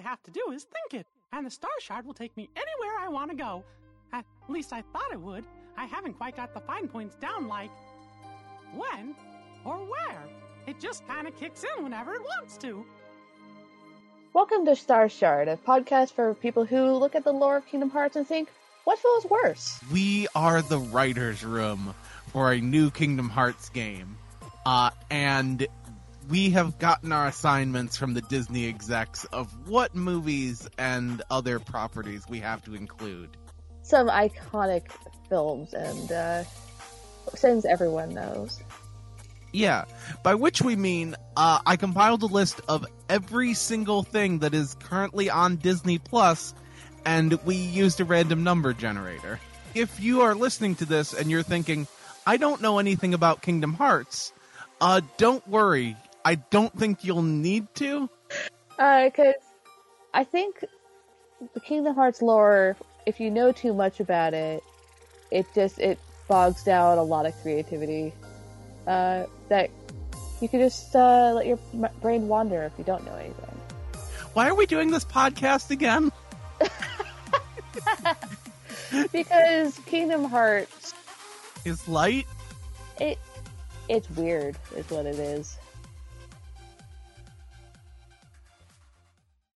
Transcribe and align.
I 0.00 0.02
have 0.02 0.22
to 0.22 0.30
do 0.30 0.50
is 0.52 0.64
think 0.64 1.02
it, 1.02 1.06
and 1.30 1.44
the 1.44 1.50
star 1.50 1.70
shard 1.78 2.06
will 2.06 2.14
take 2.14 2.34
me 2.34 2.48
anywhere 2.56 2.98
I 3.00 3.08
want 3.10 3.30
to 3.32 3.36
go. 3.36 3.62
At 4.14 4.24
least 4.48 4.72
I 4.72 4.80
thought 4.94 5.12
it 5.12 5.20
would. 5.20 5.44
I 5.76 5.84
haven't 5.84 6.14
quite 6.14 6.36
got 6.36 6.54
the 6.54 6.60
fine 6.60 6.88
points 6.88 7.16
down 7.16 7.48
like 7.48 7.68
when 8.74 9.14
or 9.62 9.76
where. 9.76 10.22
It 10.66 10.80
just 10.80 11.06
kind 11.06 11.28
of 11.28 11.36
kicks 11.38 11.64
in 11.64 11.84
whenever 11.84 12.14
it 12.14 12.22
wants 12.22 12.56
to. 12.58 12.82
Welcome 14.32 14.64
to 14.64 14.74
Star 14.74 15.10
Shard, 15.10 15.48
a 15.48 15.58
podcast 15.58 16.12
for 16.12 16.32
people 16.32 16.64
who 16.64 16.92
look 16.94 17.14
at 17.14 17.24
the 17.24 17.32
lore 17.32 17.58
of 17.58 17.66
Kingdom 17.66 17.90
Hearts 17.90 18.16
and 18.16 18.26
think, 18.26 18.48
what 18.84 18.98
feels 18.98 19.26
worse? 19.26 19.80
We 19.92 20.28
are 20.34 20.62
the 20.62 20.78
writer's 20.78 21.44
room 21.44 21.94
for 22.28 22.52
a 22.52 22.58
new 22.58 22.90
Kingdom 22.90 23.28
Hearts 23.28 23.68
game. 23.68 24.16
Uh, 24.64 24.92
and 25.10 25.66
we 26.30 26.50
have 26.50 26.78
gotten 26.78 27.10
our 27.10 27.26
assignments 27.26 27.96
from 27.96 28.14
the 28.14 28.20
Disney 28.22 28.68
execs 28.68 29.24
of 29.26 29.68
what 29.68 29.96
movies 29.96 30.68
and 30.78 31.22
other 31.28 31.58
properties 31.58 32.26
we 32.28 32.38
have 32.38 32.64
to 32.64 32.74
include. 32.74 33.36
Some 33.82 34.08
iconic 34.08 34.84
films 35.28 35.74
and 35.74 36.12
uh, 36.12 36.44
things 37.30 37.64
everyone 37.64 38.14
knows. 38.14 38.62
Yeah, 39.52 39.86
by 40.22 40.36
which 40.36 40.62
we 40.62 40.76
mean 40.76 41.16
uh, 41.36 41.58
I 41.66 41.74
compiled 41.74 42.22
a 42.22 42.26
list 42.26 42.60
of 42.68 42.86
every 43.08 43.54
single 43.54 44.04
thing 44.04 44.38
that 44.38 44.54
is 44.54 44.76
currently 44.76 45.28
on 45.28 45.56
Disney 45.56 45.98
Plus, 45.98 46.54
and 47.04 47.32
we 47.44 47.56
used 47.56 48.00
a 48.00 48.04
random 48.04 48.44
number 48.44 48.72
generator. 48.72 49.40
If 49.74 49.98
you 49.98 50.20
are 50.20 50.36
listening 50.36 50.76
to 50.76 50.84
this 50.84 51.12
and 51.12 51.28
you're 51.28 51.42
thinking, 51.42 51.88
I 52.24 52.36
don't 52.36 52.62
know 52.62 52.78
anything 52.78 53.14
about 53.14 53.42
Kingdom 53.42 53.74
Hearts, 53.74 54.32
uh, 54.80 55.00
don't 55.16 55.46
worry. 55.48 55.96
I 56.24 56.36
don't 56.36 56.76
think 56.78 57.04
you'll 57.04 57.22
need 57.22 57.74
to. 57.76 58.08
Because 58.76 59.18
uh, 59.18 59.32
I 60.14 60.24
think 60.24 60.64
the 61.54 61.60
Kingdom 61.60 61.94
Hearts 61.94 62.22
lore, 62.22 62.76
if 63.06 63.20
you 63.20 63.30
know 63.30 63.52
too 63.52 63.72
much 63.72 64.00
about 64.00 64.34
it, 64.34 64.62
it 65.30 65.46
just 65.54 65.78
it 65.78 65.98
bogs 66.28 66.64
down 66.64 66.98
a 66.98 67.02
lot 67.02 67.26
of 67.26 67.34
creativity 67.42 68.12
uh, 68.86 69.24
that 69.48 69.70
you 70.40 70.48
could 70.48 70.60
just 70.60 70.94
uh, 70.94 71.32
let 71.34 71.46
your 71.46 71.58
brain 72.00 72.28
wander 72.28 72.62
if 72.62 72.72
you 72.78 72.84
don't 72.84 73.04
know 73.04 73.14
anything. 73.14 73.60
Why 74.32 74.48
are 74.48 74.54
we 74.54 74.66
doing 74.66 74.90
this 74.90 75.04
podcast 75.04 75.70
again? 75.70 76.12
because 79.12 79.78
Kingdom 79.86 80.24
Hearts 80.24 80.94
is 81.64 81.86
light. 81.88 82.26
It 82.98 83.18
it's 83.88 84.08
weird, 84.10 84.56
is 84.76 84.88
what 84.90 85.06
it 85.06 85.18
is. 85.18 85.58